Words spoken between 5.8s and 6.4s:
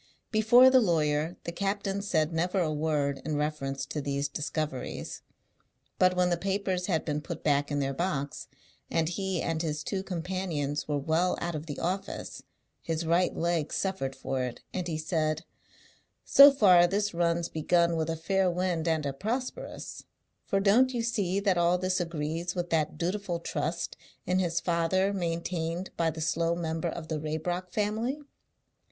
But when the